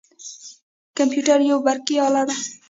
کمپیوتر 0.97 1.39
یوه 1.49 1.61
برقي 1.65 1.95
اله 2.07 2.23
ده. 2.29 2.35